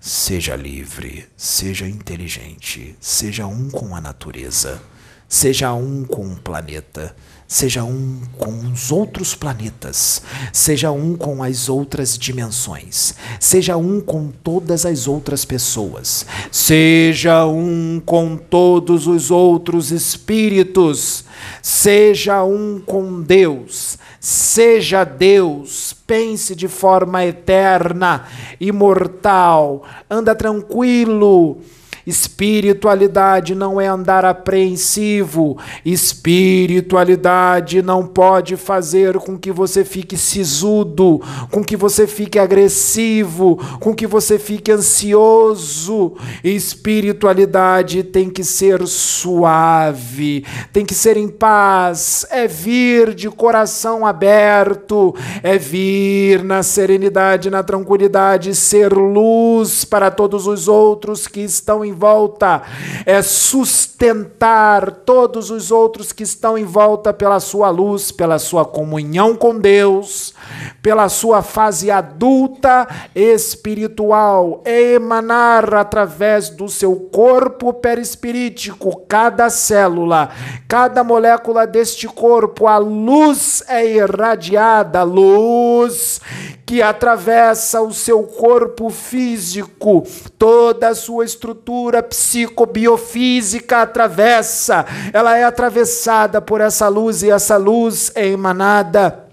Seja 0.00 0.54
livre, 0.54 1.26
seja 1.36 1.86
inteligente, 1.88 2.96
seja 3.00 3.46
um 3.46 3.70
com 3.70 3.94
a 3.94 4.00
natureza, 4.00 4.80
seja 5.28 5.72
um 5.72 6.04
com 6.04 6.32
o 6.32 6.36
planeta 6.36 7.14
seja 7.48 7.84
um 7.84 8.20
com 8.38 8.72
os 8.72 8.90
outros 8.90 9.34
planetas, 9.34 10.22
seja 10.52 10.90
um 10.90 11.16
com 11.16 11.42
as 11.42 11.68
outras 11.68 12.18
dimensões, 12.18 13.14
seja 13.38 13.76
um 13.76 14.00
com 14.00 14.30
todas 14.30 14.84
as 14.84 15.06
outras 15.06 15.44
pessoas, 15.44 16.26
seja 16.50 17.46
um 17.46 18.00
com 18.04 18.36
todos 18.36 19.06
os 19.06 19.30
outros 19.30 19.90
espíritos, 19.92 21.24
seja 21.62 22.42
um 22.44 22.80
com 22.84 23.22
Deus, 23.22 23.98
seja 24.20 25.04
Deus, 25.04 25.94
pense 26.06 26.54
de 26.54 26.66
forma 26.66 27.24
eterna, 27.24 28.26
imortal, 28.60 29.84
anda 30.10 30.34
tranquilo 30.34 31.60
Espiritualidade 32.06 33.52
não 33.56 33.80
é 33.80 33.88
andar 33.88 34.24
apreensivo. 34.24 35.58
Espiritualidade 35.84 37.82
não 37.82 38.06
pode 38.06 38.56
fazer 38.56 39.18
com 39.18 39.36
que 39.36 39.50
você 39.50 39.84
fique 39.84 40.16
sisudo, 40.16 41.20
com 41.50 41.64
que 41.64 41.76
você 41.76 42.06
fique 42.06 42.38
agressivo, 42.38 43.56
com 43.80 43.92
que 43.92 44.06
você 44.06 44.38
fique 44.38 44.70
ansioso. 44.70 46.14
Espiritualidade 46.44 48.04
tem 48.04 48.30
que 48.30 48.44
ser 48.44 48.86
suave, 48.86 50.44
tem 50.72 50.86
que 50.86 50.94
ser 50.94 51.16
em 51.16 51.26
paz, 51.28 52.24
é 52.30 52.46
vir 52.46 53.14
de 53.14 53.28
coração 53.28 54.06
aberto, 54.06 55.12
é 55.42 55.58
vir 55.58 56.44
na 56.44 56.62
serenidade, 56.62 57.50
na 57.50 57.64
tranquilidade, 57.64 58.54
ser 58.54 58.92
luz 58.92 59.84
para 59.84 60.08
todos 60.08 60.46
os 60.46 60.68
outros 60.68 61.26
que 61.26 61.40
estão 61.40 61.84
em 61.84 61.95
volta, 61.96 62.62
é 63.04 63.22
sustentar 63.22 64.90
todos 64.90 65.50
os 65.50 65.70
outros 65.70 66.12
que 66.12 66.22
estão 66.22 66.58
em 66.58 66.64
volta 66.64 67.12
pela 67.12 67.40
sua 67.40 67.70
luz, 67.70 68.12
pela 68.12 68.38
sua 68.38 68.64
comunhão 68.64 69.34
com 69.34 69.58
Deus, 69.58 70.34
pela 70.82 71.08
sua 71.08 71.42
fase 71.42 71.90
adulta 71.90 72.86
espiritual, 73.14 74.62
é 74.64 74.94
emanar 74.94 75.74
através 75.74 76.50
do 76.50 76.68
seu 76.68 76.94
corpo 76.96 77.72
perispirítico, 77.72 79.04
cada 79.08 79.48
célula, 79.48 80.30
cada 80.68 81.02
molécula 81.02 81.66
deste 81.66 82.06
corpo, 82.06 82.66
a 82.66 82.76
luz 82.76 83.62
é 83.68 83.86
irradiada, 83.86 85.02
luz 85.02 86.20
que 86.66 86.82
atravessa 86.82 87.80
o 87.80 87.92
seu 87.92 88.24
corpo 88.24 88.90
físico, 88.90 90.02
toda 90.36 90.88
a 90.88 90.94
sua 90.96 91.24
estrutura 91.24 91.85
psicobiofísica 92.02 93.82
atravessa, 93.82 94.86
ela 95.12 95.36
é 95.36 95.44
atravessada 95.44 96.40
por 96.40 96.60
essa 96.60 96.88
luz 96.88 97.22
e 97.22 97.30
essa 97.30 97.56
luz 97.56 98.12
é 98.14 98.26
emanada 98.26 99.25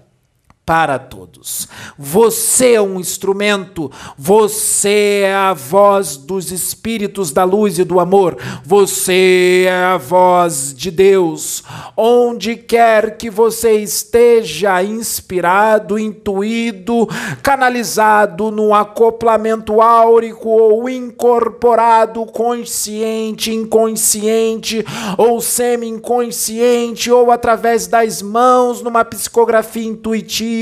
para 0.66 0.98
todos. 0.98 1.68
Você 1.98 2.72
é 2.74 2.80
um 2.80 2.98
instrumento, 2.98 3.90
você 4.16 5.22
é 5.24 5.34
a 5.34 5.52
voz 5.52 6.16
dos 6.16 6.50
espíritos 6.50 7.30
da 7.32 7.44
luz 7.44 7.78
e 7.78 7.84
do 7.84 8.00
amor, 8.00 8.38
você 8.64 9.66
é 9.68 9.84
a 9.84 9.98
voz 9.98 10.74
de 10.74 10.90
Deus. 10.90 11.62
Onde 11.94 12.56
quer 12.56 13.18
que 13.18 13.28
você 13.28 13.72
esteja 13.72 14.82
inspirado, 14.82 15.98
intuído, 15.98 17.06
canalizado 17.42 18.50
no 18.50 18.72
acoplamento 18.72 19.82
áurico 19.82 20.48
ou 20.48 20.88
incorporado, 20.88 22.24
consciente, 22.24 23.52
inconsciente 23.52 24.82
ou 25.18 25.42
semi-inconsciente 25.42 27.10
ou 27.10 27.30
através 27.30 27.86
das 27.86 28.22
mãos 28.22 28.80
numa 28.80 29.04
psicografia 29.04 29.84
intuitiva 29.86 30.53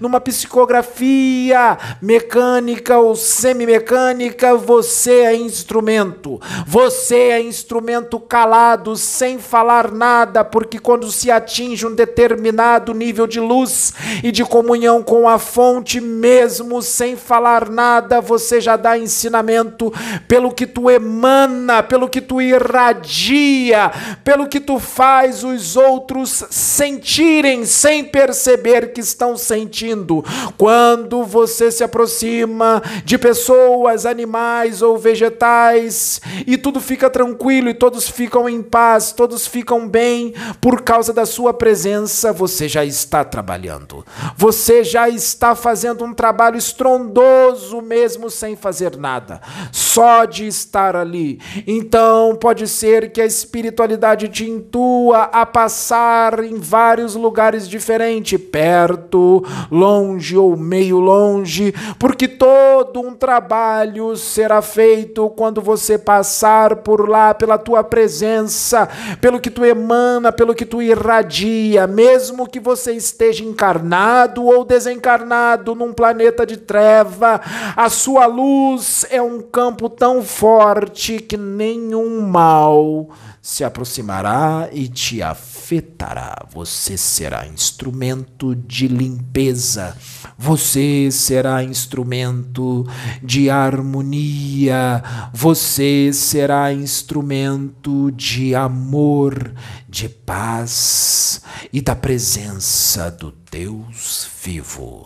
numa 0.00 0.20
psicografia 0.20 1.78
mecânica 2.00 2.98
ou 2.98 3.14
semimecânica, 3.14 4.56
você 4.56 5.20
é 5.20 5.36
instrumento. 5.36 6.40
Você 6.66 7.16
é 7.16 7.40
instrumento 7.40 8.18
calado, 8.18 8.96
sem 8.96 9.38
falar 9.38 9.90
nada, 9.90 10.44
porque 10.44 10.78
quando 10.78 11.10
se 11.10 11.30
atinge 11.30 11.86
um 11.86 11.94
determinado 11.94 12.94
nível 12.94 13.26
de 13.26 13.40
luz 13.40 13.92
e 14.22 14.30
de 14.30 14.44
comunhão 14.44 15.02
com 15.02 15.28
a 15.28 15.38
fonte, 15.38 16.00
mesmo 16.00 16.82
sem 16.82 17.16
falar 17.16 17.68
nada, 17.68 18.20
você 18.20 18.60
já 18.60 18.76
dá 18.76 18.98
ensinamento 18.98 19.92
pelo 20.26 20.52
que 20.52 20.66
tu 20.66 20.90
emana, 20.90 21.82
pelo 21.82 22.08
que 22.08 22.20
tu 22.20 22.40
irradia, 22.40 23.90
pelo 24.24 24.46
que 24.46 24.60
tu 24.60 24.78
faz 24.78 25.44
os 25.44 25.76
outros 25.76 26.44
sentirem 26.50 27.64
sem 27.64 28.04
perceber 28.04 28.92
que 28.92 29.00
estão 29.12 29.36
sentindo. 29.36 30.24
Quando 30.56 31.22
você 31.24 31.70
se 31.70 31.84
aproxima 31.84 32.82
de 33.04 33.16
pessoas, 33.16 34.04
animais 34.04 34.82
ou 34.82 34.98
vegetais 34.98 36.20
e 36.46 36.56
tudo 36.56 36.80
fica 36.80 37.08
tranquilo 37.08 37.68
e 37.68 37.74
todos 37.74 38.08
ficam 38.08 38.48
em 38.48 38.62
paz, 38.62 39.12
todos 39.12 39.46
ficam 39.46 39.88
bem 39.88 40.34
por 40.60 40.82
causa 40.82 41.12
da 41.12 41.26
sua 41.26 41.52
presença, 41.52 42.32
você 42.32 42.68
já 42.68 42.84
está 42.84 43.24
trabalhando. 43.24 44.04
Você 44.36 44.82
já 44.82 45.08
está 45.08 45.54
fazendo 45.54 46.04
um 46.04 46.14
trabalho 46.14 46.56
estrondoso 46.56 47.80
mesmo 47.80 48.30
sem 48.30 48.56
fazer 48.56 48.96
nada, 48.96 49.40
só 49.70 50.24
de 50.24 50.46
estar 50.46 50.96
ali. 50.96 51.40
Então, 51.66 52.34
pode 52.36 52.66
ser 52.66 53.12
que 53.12 53.20
a 53.20 53.26
espiritualidade 53.26 54.28
te 54.28 54.48
intua 54.48 55.24
a 55.24 55.44
passar 55.44 56.42
em 56.42 56.58
vários 56.58 57.14
lugares 57.14 57.68
diferentes, 57.68 58.40
perto 58.40 59.01
perto, 59.02 59.44
longe 59.70 60.36
ou 60.36 60.56
meio 60.56 60.98
longe, 60.98 61.74
porque 61.98 62.28
todo 62.28 63.00
um 63.00 63.14
trabalho 63.14 64.16
será 64.16 64.62
feito 64.62 65.28
quando 65.30 65.60
você 65.60 65.98
passar 65.98 66.76
por 66.76 67.08
lá 67.08 67.34
pela 67.34 67.58
tua 67.58 67.82
presença, 67.82 68.88
pelo 69.20 69.40
que 69.40 69.50
tu 69.50 69.64
emana, 69.64 70.30
pelo 70.30 70.54
que 70.54 70.64
tu 70.64 70.80
irradia, 70.80 71.86
mesmo 71.86 72.48
que 72.48 72.60
você 72.60 72.92
esteja 72.92 73.44
encarnado 73.44 74.44
ou 74.44 74.64
desencarnado 74.64 75.74
num 75.74 75.92
planeta 75.92 76.46
de 76.46 76.56
treva, 76.56 77.40
a 77.76 77.88
sua 77.88 78.26
luz 78.26 79.04
é 79.10 79.20
um 79.20 79.40
campo 79.40 79.88
tão 79.88 80.22
forte 80.22 81.18
que 81.18 81.36
nenhum 81.36 82.20
mal 82.20 83.08
se 83.42 83.64
aproximará 83.64 84.68
e 84.70 84.86
te 84.86 85.20
afetará. 85.20 86.46
Você 86.52 86.96
será 86.96 87.44
instrumento 87.44 88.54
de 88.54 88.86
limpeza, 88.86 89.98
você 90.38 91.10
será 91.10 91.64
instrumento 91.64 92.86
de 93.20 93.50
harmonia, 93.50 95.02
você 95.34 96.12
será 96.12 96.72
instrumento 96.72 98.12
de 98.12 98.54
amor, 98.54 99.52
de 99.88 100.08
paz 100.08 101.42
e 101.72 101.80
da 101.80 101.96
presença 101.96 103.10
do 103.10 103.34
Deus 103.50 104.28
vivo. 104.40 105.04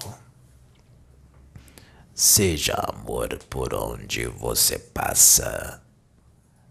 Seja 2.15 2.75
amor 2.75 3.39
por 3.49 3.73
onde 3.73 4.27
você 4.27 4.79
passa 4.79 5.86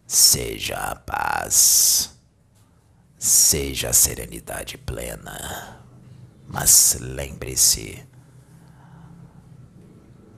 Seja 0.08 0.76
a 0.76 0.96
paz, 0.96 2.12
seja 3.18 3.90
a 3.90 3.94
serenidade 3.94 4.78
plena. 4.78 5.84
Mas 6.48 6.96
lembre-se, 7.02 8.06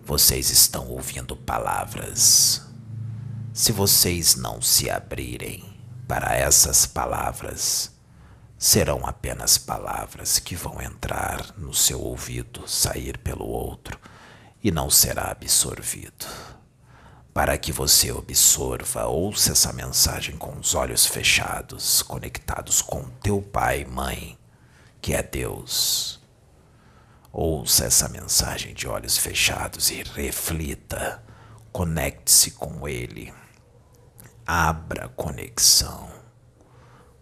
vocês 0.06 0.52
estão 0.52 0.88
ouvindo 0.88 1.36
palavras. 1.36 2.62
Se 3.54 3.74
vocês 3.74 4.36
não 4.36 4.62
se 4.62 4.90
abrirem 4.90 5.78
para 6.08 6.34
essas 6.34 6.86
palavras, 6.86 7.92
serão 8.58 9.06
apenas 9.06 9.58
palavras 9.58 10.40
que 10.40 10.56
vão 10.56 10.82
entrar 10.82 11.54
no 11.58 11.74
seu 11.74 12.00
ouvido, 12.00 12.66
sair 12.70 13.18
pelo 13.18 13.46
outro 13.46 14.00
e 14.64 14.72
não 14.72 14.90
será 14.90 15.30
absorvido 15.30 16.26
para 17.38 17.56
que 17.56 17.72
você 17.72 18.10
absorva, 18.10 19.06
ouça 19.06 19.52
essa 19.52 19.72
mensagem 19.72 20.36
com 20.36 20.58
os 20.58 20.74
olhos 20.74 21.06
fechados, 21.06 22.02
conectados 22.02 22.82
com 22.82 23.04
teu 23.22 23.44
pai 23.44 23.86
mãe, 23.86 24.36
que 25.00 25.14
é 25.14 25.22
Deus. 25.22 26.20
Ouça 27.32 27.86
essa 27.86 28.10
mensagem 28.10 28.74
de 28.74 28.88
olhos 28.88 29.20
fechados 29.20 29.92
e 29.92 30.02
reflita, 30.02 31.24
conecte-se 31.72 32.50
com 32.50 32.88
Ele, 32.88 33.32
abra 34.44 35.08
conexão, 35.10 36.10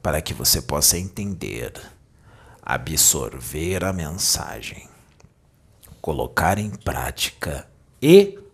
para 0.02 0.22
que 0.22 0.34
você 0.34 0.62
possa 0.62 0.98
entender, 0.98 1.74
absorver 2.62 3.84
a 3.84 3.92
mensagem, 3.92 4.88
colocar 6.00 6.58
em 6.58 6.70
prática 6.70 7.68
e 8.02 8.45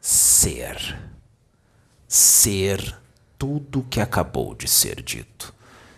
ser. 0.00 0.98
Ser 2.08 2.98
tudo 3.38 3.82
que 3.82 4.00
acabou 4.00 4.54
de 4.54 4.66
ser 4.66 5.02
dito. 5.02 5.54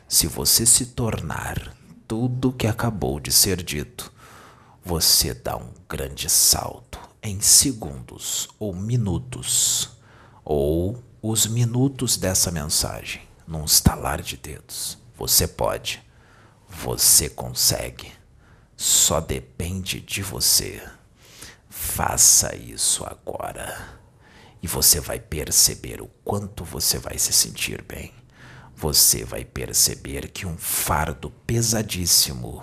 Se 0.09 0.27
você 0.27 0.67
se 0.67 0.87
tornar 0.87 1.75
tudo 2.07 2.53
que 2.53 2.67
acabou 2.67 3.21
de 3.21 3.31
ser 3.33 3.63
dito, 3.63 4.13
você 4.85 5.33
dá 5.33 5.57
um 5.57 5.73
grande 5.89 6.29
salto 6.29 6.99
em 7.23 7.41
segundos 7.41 8.49
ou 8.59 8.75
minutos, 8.75 9.91
ou 10.45 11.03
os 11.23 11.47
minutos 11.47 12.17
dessa 12.17 12.51
mensagem, 12.51 13.23
num 13.47 13.65
estalar 13.65 14.21
de 14.21 14.37
dedos. 14.37 14.99
Você 15.17 15.47
pode, 15.47 16.03
você 16.69 17.31
consegue, 17.31 18.13
só 18.77 19.21
depende 19.21 20.01
de 20.01 20.23
você. 20.23 20.83
Faça 21.85 22.55
isso 22.57 23.05
agora 23.05 24.01
e 24.63 24.67
você 24.67 24.99
vai 24.99 25.21
perceber 25.21 26.01
o 26.01 26.07
quanto 26.25 26.65
você 26.65 26.97
vai 26.97 27.19
se 27.19 27.35
sentir 27.35 27.83
bem. 27.83 28.15
Você 28.75 29.25
vai 29.25 29.45
perceber 29.45 30.31
que 30.31 30.47
um 30.47 30.57
fardo 30.57 31.29
pesadíssimo 31.47 32.63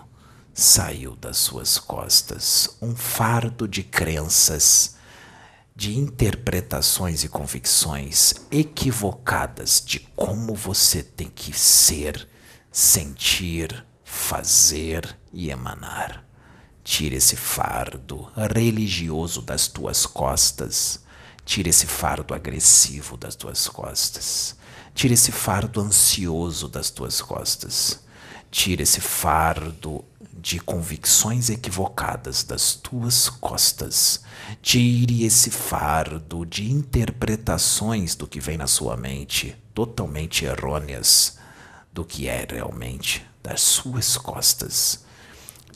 saiu 0.52 1.16
das 1.16 1.38
suas 1.38 1.78
costas 1.78 2.76
um 2.82 2.96
fardo 2.96 3.68
de 3.68 3.84
crenças, 3.84 4.96
de 5.76 5.96
interpretações 5.96 7.24
e 7.24 7.30
convicções 7.30 8.34
equivocadas 8.50 9.84
de 9.86 10.00
como 10.16 10.56
você 10.56 11.04
tem 11.04 11.30
que 11.30 11.54
ser, 11.54 12.28
sentir, 12.72 13.86
fazer 14.04 15.16
e 15.32 15.52
emanar. 15.52 16.29
Tire 16.84 17.16
esse 17.16 17.36
fardo 17.36 18.30
religioso 18.36 19.42
das 19.42 19.68
tuas 19.68 20.06
costas. 20.06 21.02
Tire 21.46 21.70
esse 21.70 21.86
fardo 21.86 22.34
agressivo 22.34 23.18
das 23.18 23.36
tuas 23.36 23.68
costas. 23.68 24.56
Tire 24.94 25.14
esse 25.14 25.32
fardo 25.32 25.82
ansioso 25.82 26.68
das 26.68 26.90
tuas 26.90 27.22
costas. 27.22 28.00
Tire 28.52 28.84
esse 28.84 29.02
fardo 29.02 30.04
de 30.34 30.60
convicções 30.60 31.50
equivocadas 31.50 32.44
das 32.44 32.74
tuas 32.74 33.30
costas. 33.30 34.22
Tire 34.62 35.24
esse 35.24 35.52
fardo 35.52 36.46
de 36.46 36.72
interpretações 36.72 38.16
do 38.16 38.26
que 38.26 38.40
vem 38.40 38.58
na 38.58 38.68
sua 38.68 38.96
mente, 38.96 39.56
totalmente 39.74 40.46
errôneas 40.46 41.38
do 41.92 42.06
que 42.06 42.28
é 42.28 42.48
realmente 42.50 43.26
das 43.44 43.62
suas 43.62 44.18
costas. 44.18 45.04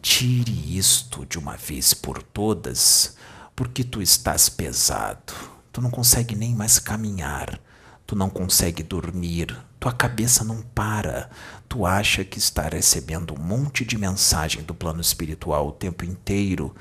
Tire 0.03 0.77
isto 0.77 1.25
de 1.25 1.39
uma 1.39 1.55
vez 1.55 1.93
por 1.93 2.21
todas, 2.21 3.15
porque 3.55 3.85
tu 3.85 4.01
estás 4.01 4.49
pesado. 4.49 5.33
Tu 5.71 5.81
não 5.81 5.89
consegue 5.89 6.35
nem 6.35 6.53
mais 6.53 6.77
caminhar. 6.77 7.57
Tu 8.05 8.13
não 8.13 8.29
consegue 8.29 8.83
dormir, 8.83 9.57
tua 9.79 9.93
cabeça 9.93 10.43
não 10.43 10.61
para. 10.61 11.29
Tu 11.69 11.85
acha 11.85 12.25
que 12.25 12.37
está 12.37 12.67
recebendo 12.67 13.33
um 13.33 13.41
monte 13.41 13.85
de 13.85 13.97
mensagem 13.97 14.61
do 14.63 14.75
plano 14.75 14.99
espiritual 14.99 15.69
o 15.69 15.71
tempo 15.71 16.03
inteiro 16.03 16.75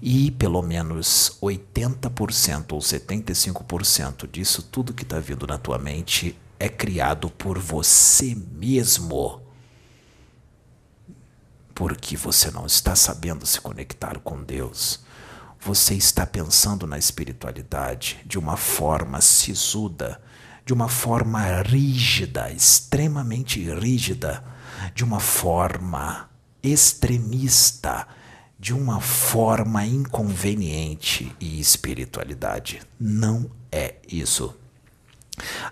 e 0.00 0.30
pelo 0.30 0.62
menos 0.62 1.36
80% 1.42 2.74
ou 2.74 2.78
75% 2.78 4.30
disso 4.30 4.62
tudo 4.62 4.94
que 4.94 5.02
está 5.02 5.18
vindo 5.18 5.48
na 5.48 5.58
tua 5.58 5.78
mente 5.78 6.38
é 6.60 6.68
criado 6.68 7.28
por 7.28 7.58
você 7.58 8.36
mesmo. 8.52 9.47
Porque 11.78 12.16
você 12.16 12.50
não 12.50 12.66
está 12.66 12.94
sabendo 12.96 13.46
se 13.46 13.60
conectar 13.60 14.18
com 14.18 14.42
Deus. 14.42 15.00
Você 15.60 15.94
está 15.94 16.26
pensando 16.26 16.86
na 16.86 16.98
espiritualidade 16.98 18.18
de 18.26 18.38
uma 18.38 18.56
forma 18.56 19.20
sisuda 19.20 20.20
de 20.68 20.74
uma 20.74 20.86
forma 20.86 21.62
rígida, 21.62 22.52
extremamente 22.52 23.58
rígida, 23.72 24.44
de 24.94 25.02
uma 25.02 25.18
forma 25.18 26.28
extremista, 26.62 28.06
de 28.58 28.74
uma 28.74 29.00
forma 29.00 29.86
inconveniente 29.86 31.34
e 31.40 31.58
espiritualidade. 31.58 32.82
Não 33.00 33.50
é 33.72 33.94
isso. 34.06 34.54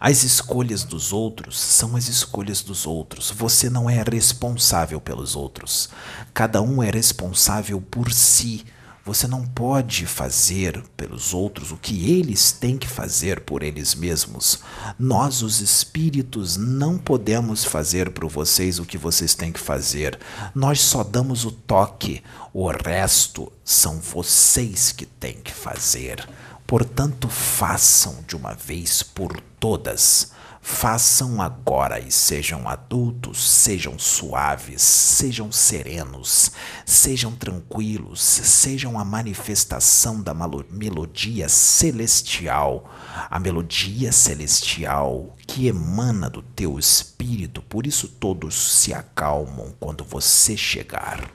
As 0.01 0.23
escolhas 0.23 0.85
dos 0.85 1.13
outros 1.13 1.59
são 1.59 1.97
as 1.97 2.09
escolhas 2.09 2.63
dos 2.63 2.87
outros. 2.87 3.31
Você 3.31 3.69
não 3.69 3.89
é 3.89 4.03
responsável 4.03 5.01
pelos 5.01 5.37
outros. 5.37 5.89
Cada 6.33 6.63
um 6.63 6.83
é 6.83 6.91
responsável 6.91 7.81
por 7.81 8.13
si. 8.13 8.65
Você 9.07 9.29
não 9.29 9.47
pode 9.47 10.05
fazer 10.05 10.83
pelos 10.97 11.33
outros 11.33 11.71
o 11.71 11.77
que 11.77 12.11
eles 12.11 12.51
têm 12.51 12.77
que 12.77 12.89
fazer 12.89 13.43
por 13.43 13.63
eles 13.63 13.95
mesmos. 13.95 14.59
Nós, 14.99 15.43
os 15.43 15.61
espíritos, 15.61 16.57
não 16.57 16.99
podemos 16.99 17.65
fazer 17.65 18.11
por 18.11 18.29
vocês 18.29 18.81
o 18.81 18.85
que 18.85 18.99
vocês 18.99 19.33
têm 19.33 19.53
que 19.53 19.61
fazer. 19.61 20.19
Nós 20.53 20.81
só 20.81 21.05
damos 21.05 21.45
o 21.45 21.53
toque. 21.53 22.21
O 22.53 22.69
resto 22.69 23.53
são 23.65 24.01
vocês 24.01 24.91
que 24.91 25.07
têm 25.07 25.35
que 25.35 25.53
fazer. 25.53 26.29
Portanto, 26.67 27.29
façam 27.29 28.25
de 28.27 28.37
uma 28.37 28.55
vez 28.55 29.03
por 29.03 29.41
todas 29.61 30.33
Façam 30.69 31.41
agora 31.41 32.01
e 32.01 32.11
sejam 32.11 32.69
adultos, 32.69 33.49
sejam 33.49 33.97
suaves, 34.01 34.83
sejam 34.83 35.53
serenos, 35.53 36.51
sejam 36.85 37.31
tranquilos, 37.37 38.21
sejam 38.21 38.99
a 38.99 39.05
manifestação 39.05 40.21
da 40.21 40.35
melodia 40.69 41.49
celestial, 41.49 42.93
a 43.31 43.39
melodia 43.39 44.11
celestial 44.11 45.37
que 45.47 45.69
emana 45.69 46.29
do 46.29 46.43
teu 46.43 46.81
espírito, 46.81 47.63
por 47.63 47.87
isso 47.87 48.09
todos 48.09 48.57
se 48.57 48.93
acalmam 48.93 49.73
quando 49.79 50.05
você 50.05 50.57
chegar. 50.57 51.31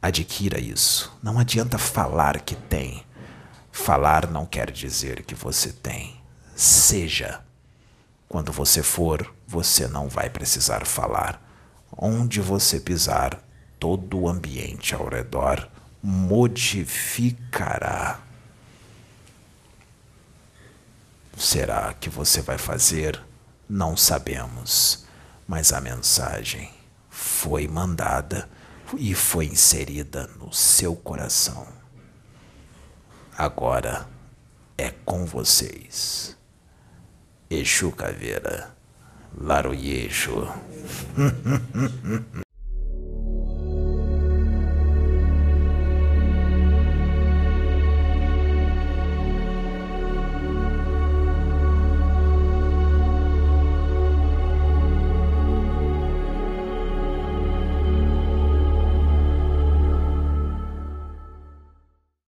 Adquira 0.00 0.60
isso. 0.60 1.12
Não 1.20 1.36
adianta 1.36 1.78
falar 1.78 2.40
que 2.42 2.54
tem. 2.54 3.04
Falar 3.72 4.30
não 4.30 4.44
quer 4.44 4.70
dizer 4.70 5.24
que 5.24 5.34
você 5.34 5.72
tem 5.72 6.20
seja. 6.54 7.40
Quando 8.28 8.52
você 8.52 8.82
for, 8.82 9.34
você 9.46 9.88
não 9.88 10.06
vai 10.08 10.28
precisar 10.28 10.84
falar. 10.86 11.42
Onde 11.96 12.38
você 12.40 12.78
pisar, 12.78 13.42
todo 13.78 14.20
o 14.20 14.28
ambiente 14.28 14.94
ao 14.94 15.08
redor 15.08 15.66
modificará. 16.02 18.20
Será 21.36 21.94
que 21.94 22.10
você 22.10 22.42
vai 22.42 22.58
fazer? 22.58 23.20
Não 23.68 23.96
sabemos, 23.96 25.04
mas 25.48 25.72
a 25.72 25.80
mensagem 25.80 26.70
foi 27.08 27.66
mandada 27.66 28.48
e 28.96 29.12
foi 29.14 29.46
inserida 29.46 30.28
no 30.38 30.52
seu 30.52 30.94
coração. 30.94 31.79
Agora 33.40 34.06
é 34.76 34.90
com 34.90 35.24
vocês. 35.24 36.36
Exu 37.48 37.90
Caveira, 37.90 38.76
Laroyeixo. 39.34 40.46